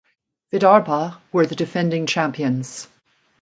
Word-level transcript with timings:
Vidarbha 0.51 1.19
were 1.31 1.45
the 1.45 1.53
defending 1.55 2.07
champions. 2.07 2.87